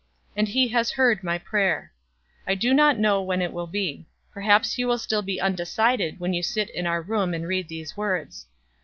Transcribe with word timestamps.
And 0.35 0.47
he 0.47 0.69
has 0.69 0.89
heard 0.89 1.21
my 1.23 1.37
prayer. 1.37 1.93
I 2.47 2.55
do 2.55 2.73
not 2.73 2.97
know 2.97 3.21
when 3.21 3.39
it 3.39 3.53
will 3.53 3.67
be; 3.67 4.07
perhaps 4.33 4.79
you 4.79 4.87
will 4.87 4.97
still 4.97 5.21
be 5.21 5.39
undecided 5.39 6.19
when 6.19 6.33
you 6.33 6.41
sit 6.41 6.71
in 6.71 6.87
our 6.87 7.03
room 7.03 7.35
and 7.35 7.47
read 7.47 7.67
these 7.67 7.95
words. 7.95 8.47